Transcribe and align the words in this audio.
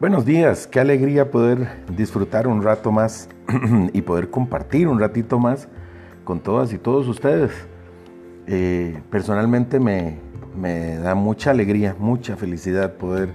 Buenos 0.00 0.24
días, 0.24 0.66
qué 0.66 0.80
alegría 0.80 1.30
poder 1.30 1.84
disfrutar 1.94 2.48
un 2.48 2.62
rato 2.62 2.90
más 2.90 3.28
y 3.92 4.00
poder 4.00 4.30
compartir 4.30 4.88
un 4.88 4.98
ratito 4.98 5.38
más 5.38 5.68
con 6.24 6.40
todas 6.40 6.72
y 6.72 6.78
todos 6.78 7.06
ustedes. 7.06 7.50
Eh, 8.46 9.02
personalmente 9.10 9.78
me, 9.78 10.16
da 10.96 11.14
mucha 11.14 11.50
alegría, 11.50 11.94
mucha 11.98 12.34
felicidad 12.36 12.94
poder 12.94 13.34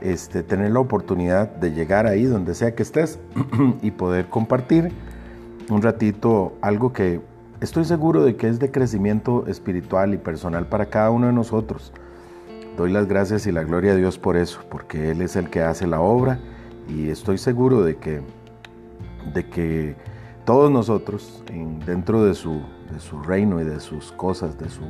este, 0.00 0.42
tener 0.42 0.70
la 0.70 0.80
oportunidad 0.80 1.46
de 1.46 1.72
llegar 1.72 2.06
ahí 2.06 2.24
donde 2.24 2.54
sea 2.54 2.74
que 2.74 2.84
estés 2.84 3.18
y 3.82 3.90
poder 3.90 4.30
compartir 4.30 4.90
un 5.68 5.82
ratito 5.82 6.54
algo 6.62 6.94
que 6.94 7.20
estoy 7.60 7.84
seguro 7.84 8.24
de 8.24 8.34
que 8.34 8.48
es 8.48 8.58
de 8.58 8.70
crecimiento 8.70 9.46
espiritual 9.46 10.14
y 10.14 10.16
personal 10.16 10.64
para 10.68 10.86
cada 10.86 11.10
uno 11.10 11.26
de 11.26 11.34
nosotros. 11.34 11.92
Doy 12.78 12.92
las 12.92 13.08
gracias 13.08 13.44
y 13.48 13.50
la 13.50 13.64
gloria 13.64 13.90
a 13.90 13.96
Dios 13.96 14.20
por 14.20 14.36
eso, 14.36 14.60
porque 14.70 15.10
Él 15.10 15.20
es 15.20 15.34
el 15.34 15.50
que 15.50 15.62
hace 15.62 15.84
la 15.88 16.00
obra 16.00 16.38
y 16.88 17.10
estoy 17.10 17.36
seguro 17.36 17.82
de 17.82 17.96
que, 17.96 18.20
de 19.34 19.50
que 19.50 19.96
todos 20.44 20.70
nosotros, 20.70 21.42
dentro 21.84 22.24
de 22.24 22.34
su, 22.34 22.62
su, 23.00 23.20
reino 23.20 23.60
y 23.60 23.64
de 23.64 23.80
sus 23.80 24.12
cosas, 24.12 24.60
de 24.60 24.70
su 24.70 24.84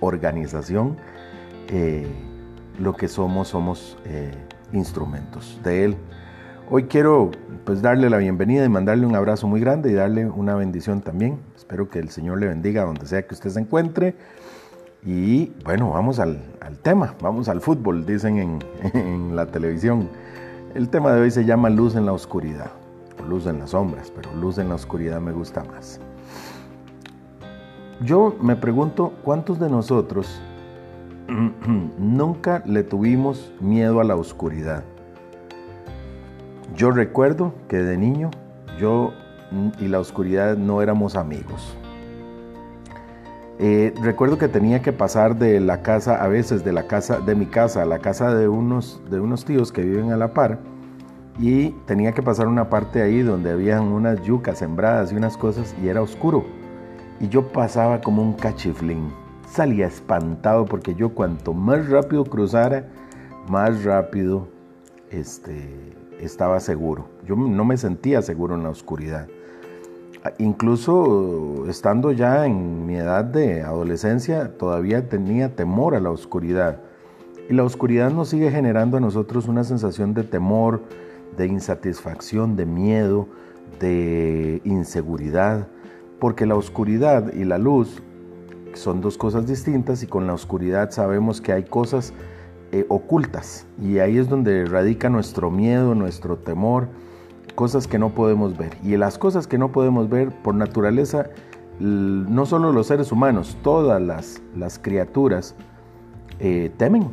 organización, 0.00 0.96
eh, 1.68 2.06
lo 2.78 2.96
que 2.96 3.06
somos 3.06 3.48
somos 3.48 3.98
eh, 4.06 4.32
instrumentos 4.72 5.60
de 5.62 5.84
Él. 5.84 5.96
Hoy 6.70 6.84
quiero 6.84 7.32
pues 7.66 7.82
darle 7.82 8.08
la 8.08 8.16
bienvenida 8.16 8.64
y 8.64 8.70
mandarle 8.70 9.04
un 9.04 9.14
abrazo 9.14 9.46
muy 9.46 9.60
grande 9.60 9.90
y 9.90 9.92
darle 9.92 10.24
una 10.24 10.54
bendición 10.54 11.02
también. 11.02 11.40
Espero 11.54 11.90
que 11.90 11.98
el 11.98 12.08
Señor 12.08 12.40
le 12.40 12.46
bendiga 12.46 12.86
donde 12.86 13.04
sea 13.04 13.26
que 13.26 13.34
usted 13.34 13.50
se 13.50 13.60
encuentre 13.60 14.14
y 15.06 15.52
bueno, 15.64 15.90
vamos 15.90 16.18
al, 16.18 16.40
tema, 16.82 17.14
vamos 17.22 17.48
al 17.48 17.60
fútbol, 17.60 18.04
dicen 18.04 18.38
en, 18.38 18.58
en, 18.92 19.36
la 19.36 19.46
televisión. 19.46 20.08
El 20.74 20.88
tema 20.88 21.12
de 21.12 21.20
hoy 21.20 21.30
se 21.30 21.44
llama 21.44 21.70
Luz 21.70 21.94
en 21.94 22.06
la 22.06 22.12
Oscuridad, 22.12 22.72
o 23.22 23.24
Luz 23.24 23.46
en 23.46 23.60
las 23.60 23.70
Sombras, 23.70 24.10
pero 24.10 24.34
Luz 24.34 24.58
en 24.58 24.68
la 24.68 24.74
Oscuridad 24.74 25.20
me 25.20 25.30
gusta 25.30 25.62
más. 25.62 26.00
Yo 28.02 28.36
me 28.42 28.56
pregunto, 28.56 29.12
¿cuántos 29.22 29.60
de 29.60 29.70
nosotros 29.70 30.42
nunca 31.98 32.64
le 32.66 32.82
tuvimos 32.82 33.52
miedo 33.60 34.00
a 34.00 34.04
la 34.04 34.16
oscuridad? 34.16 34.82
Yo 36.74 36.90
recuerdo 36.90 37.54
que 37.68 37.76
de 37.76 37.96
niño 37.96 38.32
yo 38.80 39.12
y 39.78 39.86
la 39.86 40.00
oscuridad 40.00 40.56
no 40.56 40.82
éramos 40.82 41.14
amigos. 41.14 41.76
Eh, 43.58 43.94
recuerdo 44.02 44.36
que 44.36 44.48
tenía 44.48 44.82
que 44.82 44.92
pasar 44.92 45.36
de 45.36 45.60
la 45.60 45.82
casa, 45.82 46.22
a 46.22 46.28
veces 46.28 46.62
de 46.62 46.72
la 46.72 46.86
casa, 46.86 47.20
de 47.20 47.34
mi 47.34 47.46
casa 47.46 47.82
a 47.82 47.86
la 47.86 48.00
casa 48.00 48.34
de 48.34 48.48
unos, 48.48 49.00
de 49.10 49.18
unos 49.18 49.46
tíos 49.46 49.72
que 49.72 49.82
viven 49.82 50.12
a 50.12 50.16
la 50.18 50.34
par, 50.34 50.58
y 51.38 51.70
tenía 51.86 52.12
que 52.12 52.22
pasar 52.22 52.48
una 52.48 52.68
parte 52.68 53.00
ahí 53.00 53.22
donde 53.22 53.50
habían 53.50 53.84
unas 53.84 54.22
yucas 54.22 54.58
sembradas 54.58 55.10
y 55.12 55.16
unas 55.16 55.38
cosas, 55.38 55.74
y 55.82 55.88
era 55.88 56.02
oscuro. 56.02 56.44
Y 57.18 57.28
yo 57.28 57.50
pasaba 57.50 58.02
como 58.02 58.22
un 58.22 58.34
cachiflín. 58.34 59.10
Salía 59.48 59.86
espantado 59.86 60.66
porque 60.66 60.94
yo 60.94 61.14
cuanto 61.14 61.54
más 61.54 61.88
rápido 61.88 62.24
cruzara, 62.24 62.88
más 63.48 63.84
rápido 63.84 64.48
este, 65.10 65.94
estaba 66.20 66.60
seguro. 66.60 67.08
Yo 67.26 67.36
no 67.36 67.64
me 67.64 67.78
sentía 67.78 68.20
seguro 68.20 68.54
en 68.54 68.64
la 68.64 68.70
oscuridad 68.70 69.28
incluso 70.38 71.64
estando 71.68 72.12
ya 72.12 72.46
en 72.46 72.86
mi 72.86 72.96
edad 72.96 73.24
de 73.24 73.62
adolescencia, 73.62 74.56
todavía 74.56 75.08
tenía 75.08 75.54
temor 75.54 75.94
a 75.94 76.00
la 76.00 76.10
oscuridad. 76.10 76.80
Y 77.48 77.54
la 77.54 77.64
oscuridad 77.64 78.10
nos 78.10 78.28
sigue 78.28 78.50
generando 78.50 78.96
a 78.96 79.00
nosotros 79.00 79.48
una 79.48 79.64
sensación 79.64 80.14
de 80.14 80.24
temor, 80.24 80.82
de 81.36 81.46
insatisfacción, 81.46 82.56
de 82.56 82.66
miedo, 82.66 83.28
de 83.80 84.60
inseguridad, 84.64 85.68
porque 86.18 86.46
la 86.46 86.54
oscuridad 86.54 87.32
y 87.32 87.44
la 87.44 87.58
luz 87.58 88.02
son 88.74 89.00
dos 89.00 89.16
cosas 89.16 89.46
distintas 89.46 90.02
y 90.02 90.06
con 90.06 90.26
la 90.26 90.34
oscuridad 90.34 90.90
sabemos 90.90 91.40
que 91.40 91.52
hay 91.52 91.64
cosas 91.64 92.12
eh, 92.72 92.84
ocultas 92.88 93.66
y 93.80 93.98
ahí 93.98 94.18
es 94.18 94.28
donde 94.28 94.64
radica 94.64 95.08
nuestro 95.08 95.50
miedo, 95.50 95.94
nuestro 95.94 96.36
temor 96.36 96.88
cosas 97.56 97.88
que 97.88 97.98
no 97.98 98.10
podemos 98.10 98.56
ver. 98.56 98.76
Y 98.84 98.96
las 98.96 99.18
cosas 99.18 99.48
que 99.48 99.58
no 99.58 99.72
podemos 99.72 100.08
ver, 100.08 100.30
por 100.30 100.54
naturaleza, 100.54 101.26
no 101.80 102.46
solo 102.46 102.72
los 102.72 102.86
seres 102.86 103.10
humanos, 103.10 103.56
todas 103.62 104.00
las, 104.00 104.40
las 104.54 104.78
criaturas 104.78 105.56
eh, 106.38 106.70
temen. 106.76 107.08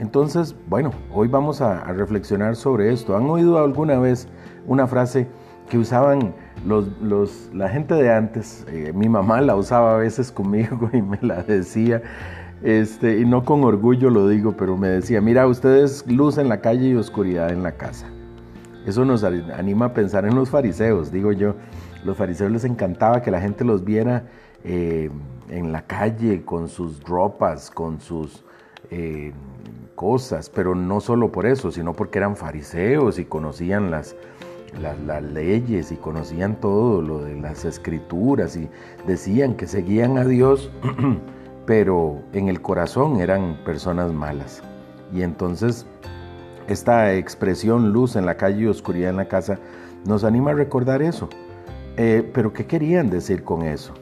Entonces, 0.00 0.56
bueno, 0.68 0.90
hoy 1.12 1.28
vamos 1.28 1.60
a, 1.60 1.84
reflexionar 1.92 2.56
sobre 2.56 2.92
esto. 2.92 3.16
¿Han 3.16 3.30
oído 3.30 3.58
alguna 3.58 3.98
vez 3.98 4.26
una 4.66 4.86
frase 4.86 5.28
que 5.70 5.78
usaban 5.78 6.34
los, 6.66 6.88
los, 7.00 7.50
la 7.54 7.68
gente 7.68 7.94
de 7.94 8.12
antes? 8.12 8.66
Eh, 8.68 8.92
mi 8.94 9.08
mamá 9.08 9.40
la 9.40 9.54
usaba 9.54 9.94
a 9.94 9.98
veces 9.98 10.32
conmigo 10.32 10.90
y 10.92 11.00
me 11.00 11.18
la 11.22 11.42
decía. 11.42 12.02
Este, 12.62 13.18
y 13.20 13.26
no 13.26 13.44
con 13.44 13.64
orgullo 13.64 14.08
lo 14.10 14.28
digo, 14.28 14.54
pero 14.56 14.76
me 14.76 14.88
decía, 14.88 15.20
mira, 15.20 15.46
ustedes 15.46 16.06
luz 16.10 16.38
en 16.38 16.48
la 16.48 16.62
calle 16.62 16.88
y 16.88 16.94
oscuridad 16.94 17.50
en 17.50 17.62
la 17.62 17.72
casa. 17.72 18.06
Eso 18.86 19.04
nos 19.04 19.24
anima 19.24 19.86
a 19.86 19.92
pensar 19.92 20.24
en 20.24 20.36
los 20.36 20.48
fariseos, 20.48 21.10
digo 21.10 21.32
yo. 21.32 21.54
Los 22.04 22.16
fariseos 22.16 22.52
les 22.52 22.64
encantaba 22.64 23.20
que 23.20 23.32
la 23.32 23.40
gente 23.40 23.64
los 23.64 23.84
viera 23.84 24.24
eh, 24.62 25.10
en 25.50 25.72
la 25.72 25.82
calle 25.82 26.44
con 26.44 26.68
sus 26.68 27.02
ropas, 27.02 27.68
con 27.70 28.00
sus 28.00 28.44
eh, 28.92 29.32
cosas, 29.96 30.48
pero 30.50 30.76
no 30.76 31.00
solo 31.00 31.32
por 31.32 31.46
eso, 31.46 31.72
sino 31.72 31.94
porque 31.94 32.18
eran 32.18 32.36
fariseos 32.36 33.18
y 33.18 33.24
conocían 33.24 33.90
las, 33.90 34.14
las, 34.80 35.22
leyes 35.22 35.90
y 35.90 35.96
conocían 35.96 36.60
todo 36.60 37.02
lo 37.02 37.24
de 37.24 37.34
las 37.34 37.64
escrituras 37.64 38.56
y 38.56 38.68
decían 39.04 39.54
que 39.54 39.66
seguían 39.66 40.16
a 40.16 40.24
Dios, 40.24 40.70
pero 41.66 42.22
en 42.32 42.48
el 42.48 42.62
corazón 42.62 43.20
eran 43.20 43.58
personas 43.64 44.12
malas. 44.12 44.62
Y 45.12 45.22
entonces 45.22 45.86
esta 46.68 47.14
expresión 47.14 47.92
luz 47.92 48.16
en 48.16 48.26
la 48.26 48.36
calle 48.36 48.62
y 48.62 48.66
oscuridad 48.66 49.10
en 49.10 49.16
la 49.16 49.28
casa 49.28 49.58
nos 50.04 50.24
anima 50.24 50.50
a 50.50 50.54
recordar 50.54 51.02
eso. 51.02 51.28
Eh, 51.96 52.28
pero 52.34 52.52
¿qué 52.52 52.66
querían 52.66 53.08
decir 53.08 53.42
con 53.42 53.62
eso? 53.62 53.94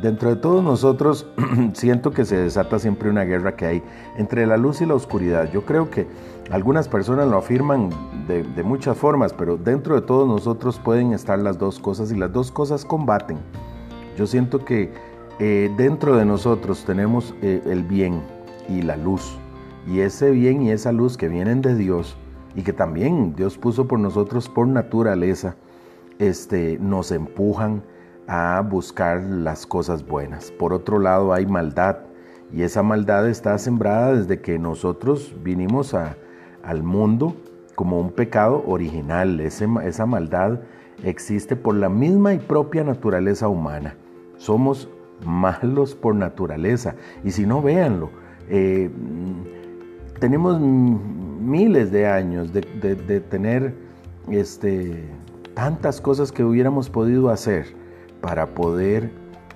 Dentro 0.00 0.28
de 0.28 0.36
todos 0.36 0.62
nosotros 0.62 1.26
siento 1.72 2.10
que 2.10 2.24
se 2.24 2.36
desata 2.36 2.78
siempre 2.78 3.08
una 3.08 3.24
guerra 3.24 3.56
que 3.56 3.66
hay 3.66 3.82
entre 4.16 4.46
la 4.46 4.56
luz 4.56 4.80
y 4.80 4.86
la 4.86 4.94
oscuridad. 4.94 5.50
Yo 5.50 5.64
creo 5.64 5.90
que 5.90 6.06
algunas 6.50 6.88
personas 6.88 7.28
lo 7.28 7.38
afirman 7.38 7.90
de, 8.28 8.62
muchas 8.62 8.98
formas, 8.98 9.32
pero 9.32 9.56
dentro 9.56 9.94
de 9.94 10.02
todos 10.02 10.28
nosotros 10.28 10.78
pueden 10.78 11.12
estar 11.12 11.38
las 11.38 11.58
dos 11.58 11.78
cosas 11.78 12.12
y 12.12 12.16
las 12.16 12.32
dos 12.32 12.52
cosas 12.52 12.84
combaten. 12.84 13.38
Yo 14.16 14.26
siento 14.26 14.64
que 14.64 14.92
eh, 15.38 15.70
dentro 15.76 16.16
de 16.16 16.24
nosotros 16.24 16.84
tenemos 16.84 17.34
eh, 17.42 17.62
el 17.66 17.82
bien 17.82 18.20
y 18.68 18.82
la 18.82 18.96
luz. 18.96 19.38
Y 19.86 20.00
ese 20.00 20.30
bien 20.30 20.62
y 20.62 20.70
esa 20.70 20.92
luz 20.92 21.16
que 21.16 21.28
vienen 21.28 21.60
de 21.62 21.74
Dios 21.74 22.16
y 22.54 22.62
que 22.62 22.72
también 22.72 23.34
Dios 23.34 23.58
puso 23.58 23.86
por 23.86 23.98
nosotros 23.98 24.48
por 24.48 24.66
naturaleza, 24.66 25.56
este, 26.18 26.78
nos 26.80 27.10
empujan 27.12 27.82
a 28.26 28.62
buscar 28.62 29.22
las 29.22 29.66
cosas 29.66 30.06
buenas. 30.06 30.50
Por 30.50 30.72
otro 30.72 30.98
lado 30.98 31.32
hay 31.32 31.46
maldad 31.46 31.98
y 32.52 32.62
esa 32.62 32.82
maldad 32.82 33.28
está 33.28 33.58
sembrada 33.58 34.14
desde 34.14 34.40
que 34.40 34.58
nosotros 34.58 35.34
vinimos 35.42 35.92
a, 35.94 36.16
al 36.62 36.82
mundo 36.82 37.34
como 37.74 38.00
un 38.00 38.12
pecado 38.12 38.62
original. 38.66 39.40
esa 39.40 40.06
maldad 40.06 40.60
existe 41.02 41.56
por 41.56 41.74
la 41.74 41.88
misma 41.88 42.34
y 42.34 42.38
propia 42.38 42.84
naturaleza 42.84 43.48
humana. 43.48 43.96
Somos 44.36 44.88
malos 45.24 45.94
por 45.94 46.14
naturaleza. 46.14 46.94
Y 47.24 47.32
si 47.32 47.46
no, 47.46 47.60
véanlo. 47.62 48.10
Eh, 48.48 48.90
tenemos 50.20 50.60
miles 50.60 51.90
de 51.90 52.06
años 52.06 52.52
de, 52.52 52.62
tener 53.30 53.74
este, 54.30 55.04
tantas 55.54 56.00
cosas 56.00 56.32
que 56.32 56.44
hubiéramos 56.44 56.88
podido 56.88 57.30
hacer 57.30 57.66
para 58.20 58.46
poder 58.46 59.10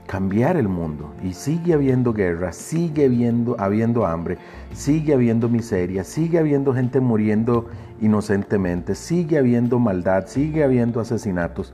cambiar 0.07 0.57
el 0.57 0.69
mundo. 0.69 1.13
Y 1.23 1.35
sigue 1.35 1.75
habiendo 1.75 2.13
guerra, 2.13 2.53
sigue 2.53 3.07
habiendo, 3.07 3.57
habiendo 3.59 4.07
hambre, 4.07 4.39
sigue 4.73 5.15
habiendo 5.15 5.49
miseria, 5.49 6.03
sigue 6.03 6.39
habiendo 6.39 6.75
gente 6.75 7.01
muriendo 7.01 7.67
inocentemente, 8.01 8.95
sigue 8.95 9.39
habiendo 9.39 9.79
maldad, 9.79 10.27
sigue 10.27 10.65
habiendo 10.65 11.01
asesinatos. 11.01 11.73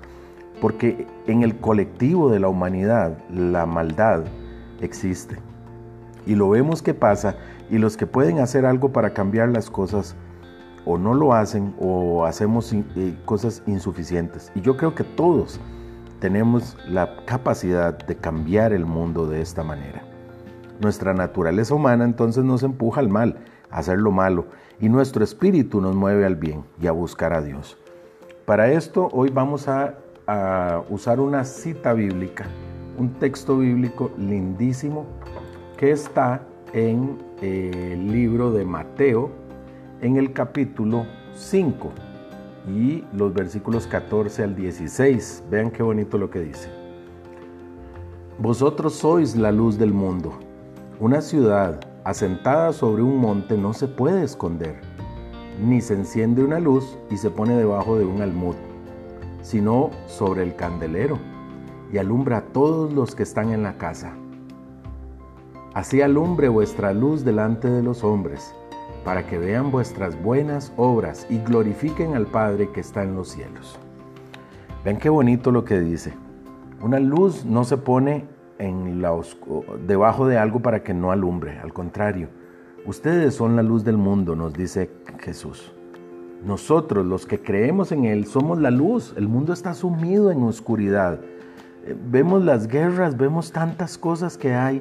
Porque 0.61 1.07
en 1.27 1.43
el 1.43 1.57
colectivo 1.57 2.31
de 2.31 2.41
la 2.41 2.49
humanidad 2.49 3.19
la 3.31 3.67
maldad 3.67 4.25
existe. 4.81 5.37
Y 6.27 6.35
lo 6.35 6.49
vemos 6.51 6.83
que 6.83 6.95
pasa 6.95 7.37
y 7.70 7.78
los 7.78 7.96
que 7.96 8.06
pueden 8.06 8.38
hacer 8.38 8.66
algo 8.66 8.93
para 8.93 9.12
cambiar 9.12 9.49
las 9.49 9.70
cosas 9.70 10.16
o 10.84 10.99
no 10.99 11.14
lo 11.14 11.32
hacen 11.32 11.75
o 11.81 12.25
hacemos 12.25 12.72
eh, 12.72 13.16
cosas 13.25 13.62
insuficientes. 13.66 14.52
Y 14.55 14.61
yo 14.61 14.76
creo 14.76 14.94
que 14.94 15.05
todos 15.05 15.61
tenemos 16.20 16.76
la 16.88 17.16
capacidad 17.25 17.96
de 17.96 18.16
cambiar 18.16 18.72
el 18.72 18.87
mundo 18.87 19.26
de 19.26 19.40
esta 19.40 19.62
manera. 19.62 20.02
Nuestra 20.81 21.14
naturaleza 21.14 21.75
humana 21.75 22.05
entonces 22.05 22.44
nos 22.44 22.62
empuja 22.62 23.00
al 23.00 23.08
mal, 23.08 23.38
a 23.70 23.78
hacer 23.78 23.99
lo 23.99 24.11
malo 24.11 24.46
y 24.81 24.88
nuestro 24.88 25.25
espíritu 25.25 25.81
nos 25.81 25.94
mueve 25.94 26.26
al 26.26 26.37
bien 26.37 26.64
y 26.81 26.87
a 26.87 26.93
buscar 26.93 27.32
a 27.32 27.43
Dios. 27.43 27.78
Para 28.44 28.70
esto 28.70 29.08
hoy 29.12 29.31
vamos 29.31 29.69
a, 29.69 29.94
usar 30.88 31.20
una 31.20 31.44
cita 31.44 31.93
bíblica, 31.93 32.46
un 32.99 33.11
texto 33.19 33.58
bíblico 33.58 34.11
lindísimo 34.16 35.05
que 35.76 35.90
está 35.90 36.40
en 36.75 37.19
el 37.41 38.11
libro 38.11 38.50
de 38.50 38.65
Mateo 38.65 39.31
en 40.00 40.17
el 40.17 40.32
capítulo 40.32 41.06
5 41.32 41.93
y 42.69 43.05
los 43.12 43.32
versículos 43.32 43.87
14 43.87 44.43
al 44.43 44.56
16. 44.56 45.44
Vean 45.50 45.71
qué 45.71 45.85
bonito 45.85 46.19
lo 46.19 46.31
que 46.31 46.41
dice. 46.41 46.69
Vosotros 48.38 48.94
sois 48.94 49.37
la 49.37 49.53
luz 49.53 49.79
del 49.79 49.93
mundo. 49.93 50.32
Una 50.99 51.21
ciudad 51.21 51.81
asentada 52.03 52.73
sobre 52.73 53.03
un 53.03 53.19
monte 53.19 53.56
no 53.56 53.73
se 53.73 53.87
puede 53.87 54.25
esconder, 54.25 54.81
ni 55.65 55.81
se 55.81 55.94
enciende 55.94 56.43
una 56.43 56.59
luz 56.59 56.99
y 57.09 57.17
se 57.17 57.31
pone 57.31 57.56
debajo 57.56 57.97
de 57.97 58.05
un 58.05 58.21
almud, 58.21 58.56
sino 59.43 59.91
sobre 60.09 60.43
el 60.43 60.56
candelero, 60.56 61.19
y 61.93 61.99
alumbra 61.99 62.38
a 62.38 62.44
todos 62.47 62.93
los 62.93 63.15
que 63.15 63.23
están 63.23 63.53
en 63.53 63.62
la 63.62 63.79
casa. 63.79 64.17
Así 65.75 66.00
alumbre 66.03 66.49
vuestra 66.49 66.93
luz 66.93 67.25
delante 67.25 67.69
de 67.69 67.82
los 67.82 68.05
hombres, 68.05 68.55
para 69.05 69.26
que 69.26 69.38
vean 69.38 69.73
vuestras 69.73 70.23
buenas 70.23 70.73
obras 70.76 71.26
y 71.29 71.38
glorifiquen 71.38 72.15
al 72.15 72.26
Padre 72.26 72.71
que 72.71 72.79
está 72.79 73.03
en 73.03 73.17
los 73.17 73.31
cielos. 73.31 73.76
Ven 74.85 74.99
qué 74.99 75.09
bonito 75.09 75.50
lo 75.50 75.65
que 75.65 75.81
dice. 75.81 76.12
Una 76.81 77.00
luz 77.00 77.44
no 77.44 77.65
se 77.65 77.76
pone 77.76 78.25
en 78.59 79.03
la 79.03 79.21
debajo 79.85 80.29
de 80.29 80.38
algo 80.38 80.61
para 80.61 80.85
que 80.85 80.94
no 80.94 81.11
alumbre. 81.11 81.59
Al 81.59 81.73
contrario, 81.73 82.29
ustedes 82.87 83.35
son 83.35 83.56
la 83.56 83.65
luz 83.65 83.82
del 83.82 83.97
mundo, 83.97 84.37
nos 84.37 84.53
dice 84.53 84.93
Jesús. 85.19 85.73
Nosotros, 86.44 87.05
los 87.05 87.26
que 87.26 87.41
creemos 87.41 87.91
en 87.91 88.05
Él, 88.05 88.26
somos 88.26 88.61
la 88.61 88.71
luz. 88.71 89.12
El 89.17 89.26
mundo 89.26 89.53
está 89.53 89.75
sumido 89.75 90.31
en 90.31 90.44
oscuridad. 90.44 91.19
Eh, 91.85 91.97
vemos 92.11 92.44
las 92.44 92.69
guerras, 92.69 93.17
vemos 93.17 93.50
tantas 93.50 93.99
cosas 93.99 94.38
que 94.38 94.55
hay 94.55 94.81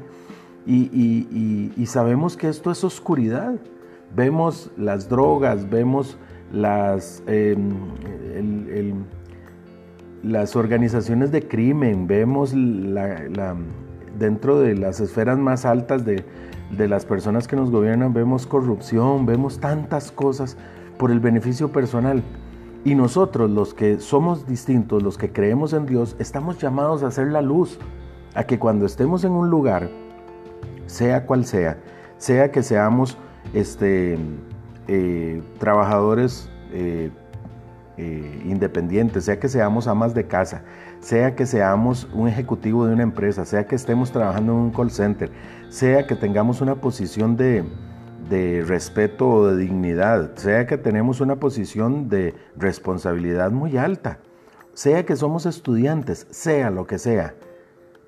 y, 0.66 1.86
sabemos 1.86 2.38
que 2.38 2.48
esto 2.50 2.72
es 2.72 2.84
oscuridad. 2.84 3.56
Vemos 4.16 4.72
las 4.78 5.10
drogas, 5.10 5.70
vemos 5.70 6.18
las, 6.52 7.24
em, 7.28 7.74
las 10.24 10.56
organizaciones 10.56 11.32
de 11.32 11.48
crimen, 11.48 12.08
vemos 12.08 12.54
dentro 14.18 14.60
de 14.60 14.76
las 14.76 15.00
esferas 15.00 15.38
más 15.38 15.66
altas 15.66 16.06
de, 16.06 16.24
de 16.78 16.88
las 16.88 17.06
personas 17.06 17.48
que 17.48 17.56
nos 17.56 17.72
gobiernan, 17.72 18.14
vemos 18.14 18.46
corrupción, 18.46 19.26
vemos 19.26 19.60
tantas 19.60 20.12
cosas 20.12 20.58
por 20.98 21.12
el 21.12 21.20
beneficio 21.20 21.72
personal. 21.72 22.24
Y 22.86 22.96
nosotros, 22.96 23.50
los 23.50 23.74
que 23.74 24.00
somos 24.00 24.46
distintos, 24.46 25.02
los 25.04 25.18
que 25.18 25.32
creemos 25.32 25.74
en 25.74 25.86
Dios, 25.86 26.16
estamos 26.20 26.60
llamados 26.60 27.04
a 27.04 27.08
hacer 27.08 27.28
la 27.28 27.42
luz, 27.42 27.80
a 28.36 28.44
que 28.44 28.60
cuando 28.60 28.86
estemos 28.86 29.24
en 29.24 29.32
un 29.32 29.50
lugar, 29.50 29.90
sea 30.88 31.26
cual 31.26 31.46
sea, 31.46 31.78
sea 32.18 32.52
que 32.52 32.64
seamos 32.64 33.18
este, 33.54 34.18
eh, 34.88 35.42
trabajadores 35.60 36.50
eh, 36.72 37.12
eh, 37.98 38.42
independientes, 38.46 39.26
sea 39.26 39.40
que 39.40 39.48
seamos 39.48 39.88
amas 39.88 40.14
de 40.14 40.26
casa, 40.26 40.64
sea 41.00 41.36
que 41.36 41.46
seamos 41.46 42.08
un 42.14 42.28
ejecutivo 42.28 42.88
de 42.88 42.94
una 42.94 43.04
empresa, 43.04 43.46
sea 43.46 43.66
que 43.68 43.76
estemos 43.76 44.12
trabajando 44.12 44.54
en 44.54 44.58
un 44.58 44.72
call 44.72 44.90
center, 44.90 45.32
sea 45.70 46.08
que 46.08 46.16
tengamos 46.16 46.62
una 46.62 46.76
posición 46.76 47.38
de, 47.38 47.64
de 48.30 48.64
respeto 48.66 49.30
o 49.30 49.48
de 49.48 49.58
dignidad, 49.58 50.36
sea 50.36 50.66
que 50.66 50.78
tenemos 50.78 51.22
una 51.22 51.36
posición 51.36 52.10
de 52.10 52.34
responsabilidad 52.56 53.52
muy 53.52 53.78
alta, 53.78 54.20
sea 54.74 55.06
que 55.06 55.16
somos 55.16 55.46
estudiantes, 55.46 56.26
sea 56.32 56.72
lo 56.72 56.88
que 56.88 56.98
sea. 56.98 57.36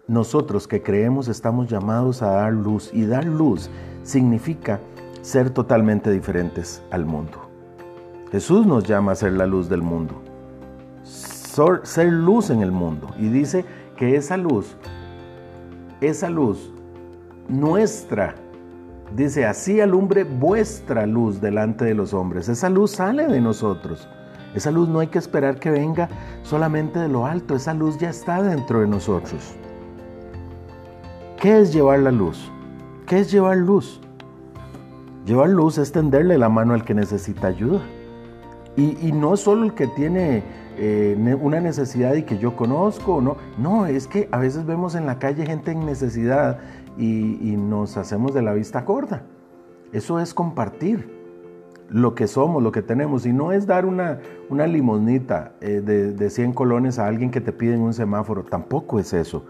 Nosotros 0.07 0.68
que 0.68 0.84
creemos 0.84 1.28
estamos 1.28 1.68
llamados 1.68 2.22
a 2.22 2.28
dar 2.28 2.54
luz 2.54 2.92
y 2.94 3.07
dar 3.07 3.25
luz 3.25 3.72
significa 4.04 4.80
ser 5.22 5.50
totalmente 5.50 6.12
diferentes 6.12 6.84
al 6.92 7.06
mundo. 7.06 7.50
Jesús 8.31 8.68
nos 8.68 8.84
llama 8.84 9.13
a 9.13 9.16
ser 9.16 9.34
la 9.34 9.48
luz 9.48 9.68
del 9.68 9.81
mundo, 9.81 10.22
ser 11.02 12.06
luz 12.06 12.52
en 12.52 12.62
el 12.62 12.72
mundo. 12.72 13.10
Y 13.18 13.30
dice 13.30 13.66
que 13.98 14.16
esa 14.16 14.38
luz, 14.38 14.78
esa 16.02 16.30
luz 16.30 16.72
nuestra, 17.48 18.36
dice, 19.16 19.48
así 19.48 19.81
alumbre 19.81 20.24
vuestra 20.24 21.08
luz 21.08 21.42
delante 21.42 21.84
de 21.84 21.96
los 21.96 22.13
hombres. 22.13 22.48
Esa 22.48 22.69
luz 22.69 22.92
sale 22.92 23.28
de 23.28 23.42
nosotros. 23.42 24.08
Esa 24.54 24.69
luz 24.69 24.88
no 24.88 25.00
hay 25.00 25.08
que 25.08 25.18
esperar 25.18 25.60
que 25.60 25.72
venga 25.72 26.10
solamente 26.44 27.00
de 27.00 27.08
lo 27.08 27.25
alto, 27.25 27.56
esa 27.56 27.74
luz 27.74 27.98
ya 27.98 28.12
está 28.12 28.44
dentro 28.44 28.81
de 28.81 28.88
nosotros. 28.88 29.56
¿Qué 31.46 31.60
es 31.60 31.72
llevar 31.72 32.00
la 32.00 32.10
luz? 32.10 32.52
¿Qué 33.06 33.20
es 33.20 33.32
llevar 33.32 33.58
luz? 33.58 34.02
Llevar 35.28 35.50
luz 35.50 35.78
es 35.78 35.92
tenderle 35.92 36.40
la 36.40 36.50
mano 36.50 36.74
al 36.74 36.84
que 36.84 36.96
necesita 36.96 37.46
ayuda. 37.46 37.82
Y, 38.76 39.12
no 39.12 39.38
solo 39.38 39.64
el 39.66 39.76
que 39.76 39.86
tiene 39.86 40.42
eh, 40.80 41.38
una 41.40 41.60
necesidad 41.60 42.16
y 42.16 42.24
que 42.24 42.40
yo 42.40 42.56
conozco, 42.56 43.22
no, 43.22 43.38
no, 43.60 43.86
es 43.86 44.08
que 44.08 44.28
a 44.32 44.40
veces 44.40 44.66
vemos 44.66 44.96
en 44.96 45.06
la 45.06 45.20
calle 45.20 45.46
gente 45.46 45.70
en 45.70 45.86
necesidad 45.86 46.58
y, 46.98 47.56
nos 47.56 47.96
hacemos 47.96 48.34
de 48.34 48.42
la 48.42 48.54
vista 48.54 48.84
corta. 48.84 49.22
Eso 49.94 50.20
es 50.20 50.34
compartir 50.34 51.14
lo 51.90 52.16
que 52.16 52.26
somos, 52.26 52.64
lo 52.64 52.72
que 52.72 52.82
tenemos, 52.82 53.28
y 53.28 53.34
no 53.34 53.52
es 53.52 53.68
dar 53.68 53.86
una, 53.86 54.18
una 54.50 54.66
limonita 54.66 55.52
eh, 55.62 55.84
de, 55.86 56.12
de 56.12 56.30
100 56.32 56.54
colones 56.54 56.98
a 56.98 57.06
alguien 57.06 57.30
que 57.30 57.40
te 57.40 57.52
pide 57.52 57.76
en 57.76 57.82
un 57.82 57.94
semáforo, 57.94 58.46
tampoco 58.46 58.98
es 58.98 59.14
eso. 59.14 59.46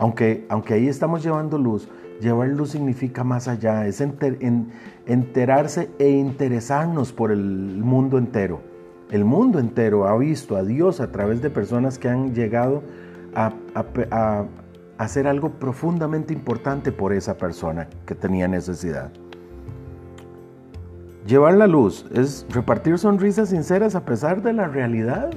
Aunque, 0.00 0.46
aunque 0.48 0.72
ahí 0.72 0.88
estamos 0.88 1.22
llevando 1.22 1.58
luz, 1.58 1.86
llevar 2.22 2.48
luz 2.48 2.70
significa 2.70 3.22
más 3.22 3.48
allá, 3.48 3.86
es 3.86 4.00
enterarse 4.00 5.90
e 5.98 6.08
interesarnos 6.08 7.12
por 7.12 7.30
el 7.30 7.44
mundo 7.44 8.16
entero. 8.16 8.62
El 9.10 9.26
mundo 9.26 9.58
entero 9.58 10.08
ha 10.08 10.16
visto 10.16 10.56
a 10.56 10.62
Dios 10.62 11.02
a 11.02 11.12
través 11.12 11.42
de 11.42 11.50
personas 11.50 11.98
que 11.98 12.08
han 12.08 12.34
llegado 12.34 12.82
a, 13.34 13.52
hacer 14.96 15.26
algo 15.26 15.50
profundamente 15.50 16.32
importante 16.32 16.92
por 16.92 17.12
esa 17.12 17.36
persona 17.36 17.86
que 18.06 18.14
tenía 18.14 18.48
necesidad. 18.48 19.12
Llevar 21.26 21.56
la 21.56 21.66
luz 21.66 22.06
es 22.14 22.46
repartir 22.48 22.96
sonrisas 22.96 23.50
sinceras 23.50 23.94
a 23.94 24.06
pesar 24.06 24.40
de 24.40 24.54
la 24.54 24.66
realidad, 24.66 25.28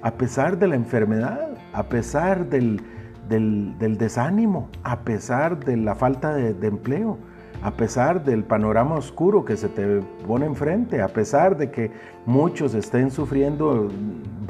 a 0.00 0.12
pesar 0.12 0.58
de 0.58 0.66
la 0.66 0.76
enfermedad, 0.76 1.58
a 1.74 1.82
pesar 1.90 2.48
del, 2.48 2.80
desánimo, 3.28 4.68
a 4.82 5.00
pesar 5.00 5.64
de 5.64 5.76
la 5.76 5.94
falta 5.94 6.34
de 6.34 6.66
empleo, 6.66 7.18
a 7.62 7.72
pesar 7.72 8.24
del 8.24 8.44
panorama 8.44 8.94
oscuro 8.96 9.44
que 9.44 9.56
se 9.56 9.68
te 9.68 10.00
pone 10.26 10.46
enfrente, 10.46 11.02
a 11.02 11.08
pesar 11.08 11.56
de 11.56 11.70
que 11.70 11.90
muchos 12.24 12.74
estén 12.74 13.10
sufriendo 13.10 13.88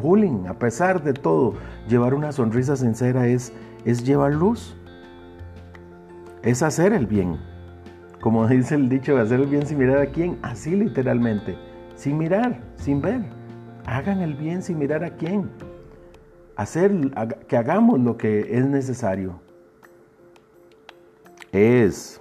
bullying, 0.01 0.47
a 0.47 0.55
pesar 0.55 1.03
de 1.03 1.13
todo, 1.13 1.55
llevar 1.89 2.15
una 2.15 2.33
sonrisa 2.33 2.77
sincera 2.77 3.27
es, 3.27 3.53
es 3.85 4.05
llevar 4.05 4.35
luz, 4.35 4.77
es 6.43 6.63
hacer 6.63 6.93
el 6.93 7.07
bien. 7.07 7.39
Como 8.21 8.47
dice 8.49 8.75
el 8.75 8.89
dicho, 8.89 9.17
hacer 9.19 9.41
el 9.41 9.47
bien 9.47 9.67
sin 9.67 9.79
mirar 9.79 9.99
a 9.99 10.07
quién, 10.07 10.39
así 10.43 10.75
literalmente, 10.75 11.57
sin 11.95 12.19
mirar, 12.19 12.61
sin 12.77 13.01
ver. 13.01 13.23
Hagan 13.87 14.21
el 14.21 14.35
bien 14.35 14.63
sin 14.63 14.79
mirar 14.79 15.05
a 15.05 15.11
quién. 15.11 15.49
Hacer, 16.57 16.93
que 17.49 17.57
hagamos 17.57 18.01
lo 18.01 18.17
que 18.17 18.57
es 18.57 18.65
necesario. 18.67 19.41
Es 21.53 22.21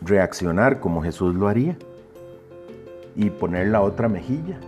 reaccionar 0.00 0.80
como 0.80 1.02
Jesús 1.02 1.34
lo 1.34 1.48
haría 1.48 1.76
y 3.16 3.30
poner 3.30 3.68
la 3.68 3.80
otra 3.80 4.08
mejilla 4.08 4.58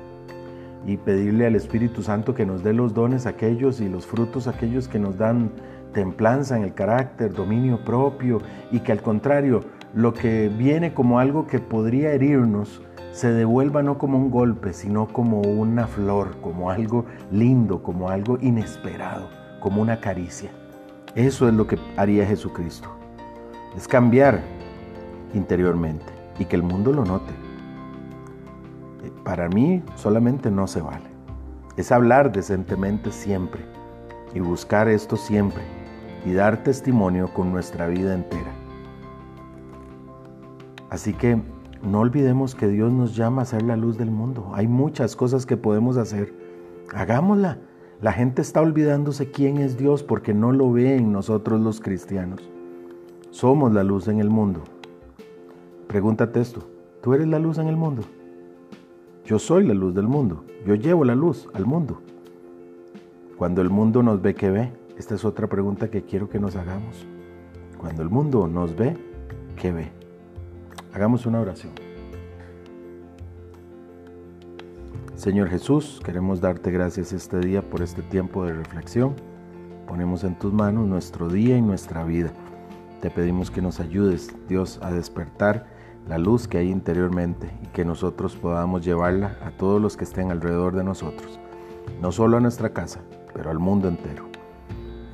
y 0.87 0.97
pedirle 0.97 1.47
al 1.47 1.57
Espíritu 1.57 2.03
Santo 2.03 2.35
que 2.35 2.47
nos 2.47 2.63
dé 2.63 2.73
los 2.73 2.95
dones 2.95 3.27
aquellos 3.27 3.81
y 3.81 3.89
los 3.89 4.07
frutos 4.07 4.47
aquellos 4.47 4.89
que 4.89 4.99
nos 4.99 5.19
dan 5.19 5.51
templanza 5.93 6.57
en 6.57 6.63
el 6.63 6.75
carácter, 6.75 7.33
dominio 7.33 7.85
propio 7.85 8.41
y 8.71 8.81
que 8.81 8.93
al 8.93 9.03
contrario, 9.03 9.65
lo 9.95 10.13
que 10.15 10.49
viene 10.49 10.95
como 10.95 11.19
algo 11.19 11.47
que 11.47 11.59
podría 11.59 12.13
herirnos, 12.13 12.83
se 13.17 13.33
devuelva 13.33 13.83
no 13.83 13.97
como 13.97 14.19
un 14.19 14.31
golpe, 14.31 14.75
sino 14.75 15.09
como 15.09 15.41
una 15.41 15.87
flor, 15.87 16.37
como 16.43 16.71
algo 16.71 17.07
lindo, 17.33 17.83
como 17.83 18.11
algo 18.11 18.37
inesperado, 18.43 19.31
como 19.59 19.81
una 19.81 20.01
caricia. 20.01 20.51
Eso 21.15 21.49
es 21.49 21.55
lo 21.55 21.67
que 21.67 21.79
haría 21.97 22.27
Jesucristo. 22.27 22.91
Es 23.75 23.89
cambiar 23.89 24.43
interiormente 25.33 26.05
y 26.39 26.45
que 26.45 26.57
el 26.57 26.63
mundo 26.63 26.93
lo 26.93 27.07
note. 27.07 27.33
Eh, 29.03 29.11
para 29.25 29.49
mí 29.49 29.83
solamente 29.95 30.51
no 30.51 30.67
se 30.67 30.83
vale. 30.83 31.09
Es 31.79 31.93
hablar 31.93 32.33
decentemente 32.33 33.11
siempre 33.13 33.63
y 34.35 34.41
buscar 34.41 34.89
esto 34.89 35.17
siempre 35.17 35.63
y 36.27 36.35
dar 36.35 36.63
testimonio 36.63 37.33
con 37.33 37.51
nuestra 37.51 37.87
vida 37.87 38.13
entera. 38.13 38.53
Así 40.91 41.15
que 41.15 41.56
no 41.87 42.01
olvidemos 42.01 42.55
que 42.55 42.67
Dios 42.67 42.93
nos 42.93 43.15
llama 43.15 43.43
a 43.43 43.47
ser 43.47 43.63
la 43.63 43.77
luz 43.77 43.97
del 43.97 44.11
mundo. 44.11 44.51
Hay 44.55 44.67
muchas 44.67 45.15
cosas 45.15 45.47
que 45.47 45.57
podemos 45.57 45.97
hacer. 45.97 46.35
Hagámosla. 46.93 47.59
La 48.03 48.13
gente 48.13 48.43
está 48.43 48.61
olvidándose 48.61 49.31
quién 49.31 49.57
es 49.59 49.79
Dios 49.79 50.03
porque 50.03 50.35
no 50.35 50.53
lo 50.53 50.73
ve 50.73 50.97
en 50.97 51.13
nosotros 51.13 51.61
los 51.61 51.81
cristianos. 51.81 52.51
Somos 53.31 53.73
la 53.73 53.85
luz 53.85 54.09
en 54.09 54.19
el 54.19 54.29
mundo. 54.29 54.65
Pregúntate 55.87 56.41
esto, 56.41 56.69
¿tú 57.03 57.15
eres 57.15 57.29
la 57.29 57.39
luz 57.39 57.59
en 57.59 57.69
el 57.69 57.77
mundo? 57.77 58.03
Yo 59.25 59.39
soy 59.39 59.67
la 59.67 59.73
luz 59.73 59.95
del 59.95 60.09
mundo, 60.09 60.45
yo 60.67 60.75
llevo 60.75 61.05
la 61.05 61.15
luz 61.15 61.49
al 61.55 61.65
mundo. 61.65 62.03
Cuando 63.39 63.63
el 63.63 63.71
mundo 63.71 64.03
nos 64.03 64.21
ve, 64.21 64.35
¿qué 64.35 64.51
ve? 64.51 64.73
Esta 64.99 65.15
es 65.15 65.25
otra 65.25 65.47
pregunta 65.47 65.89
que 65.89 66.03
quiero 66.03 66.29
que 66.29 66.41
nos 66.41 66.57
hagamos. 66.57 67.07
Cuando 67.79 68.03
el 68.03 68.11
mundo 68.11 68.49
nos 68.49 68.77
ve, 68.77 68.97
¿qué 69.57 69.73
ve? 69.73 69.96
Hagamos 70.97 71.27
una 71.27 71.43
oración. 71.43 71.75
Señor 75.15 75.51
Jesús, 75.51 76.01
queremos 76.03 76.41
darte 76.41 76.71
gracias 76.71 77.13
este 77.13 77.39
día 77.39 77.61
por 77.61 77.83
este 77.83 78.01
tiempo 78.01 78.47
de 78.47 78.55
reflexión. 78.55 79.15
Ponemos 79.87 80.25
en 80.25 80.39
tus 80.39 80.55
manos 80.55 80.87
nuestro 80.87 81.29
día 81.29 81.59
y 81.59 81.61
nuestra 81.61 82.03
vida. 82.03 82.33
Te 83.03 83.11
pedimos 83.11 83.51
que 83.51 83.61
nos 83.61 83.79
ayudes, 83.79 84.35
Dios, 84.49 84.79
a 84.81 84.91
despertar 84.91 85.67
la 86.09 86.17
luz 86.17 86.49
que 86.49 86.57
hay 86.57 86.71
interiormente 86.71 87.53
y 87.63 87.67
que 87.67 87.85
nosotros 87.85 88.35
podamos 88.35 88.83
llevarla 88.83 89.37
a 89.45 89.51
todos 89.51 89.83
los 89.83 89.99
que 89.99 90.05
estén 90.05 90.31
alrededor 90.31 90.75
de 90.75 90.85
nosotros, 90.85 91.39
no 92.01 92.11
solo 92.11 92.39
a 92.39 92.41
nuestra 92.41 92.71
casa, 92.71 93.01
pero 93.35 93.51
al 93.51 93.59
mundo 93.59 93.89
entero. 93.89 94.25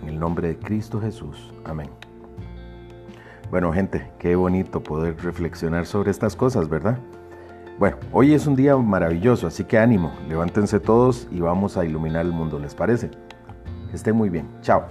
En 0.01 0.11
el 0.11 0.21
nombre 0.21 0.47
de 0.47 0.59
Cristo 0.61 1.01
Jesús. 1.01 1.53
Amén. 1.65 1.91
Bueno, 3.53 3.71
gente, 3.71 4.11
qué 4.19 4.35
bonito 4.35 4.83
poder 4.83 5.15
reflexionar 5.23 5.85
sobre 5.85 6.11
estas 6.11 6.35
cosas, 6.35 6.71
¿verdad? 6.71 6.97
Bueno, 7.79 7.99
hoy 8.11 8.33
es 8.33 8.47
un 8.47 8.57
día 8.57 8.75
maravilloso, 8.79 9.47
así 9.47 9.65
que 9.65 9.77
ánimo, 9.77 10.11
levántense 10.27 10.81
todos 10.81 11.29
y 11.31 11.41
vamos 11.41 11.77
a 11.77 11.85
iluminar 11.85 12.25
el 12.25 12.33
mundo, 12.33 12.59
¿les 12.59 12.75
parece? 12.75 13.11
Que 13.91 13.97
estén 13.97 14.17
muy 14.17 14.31
bien. 14.31 14.49
Chao. 14.63 14.87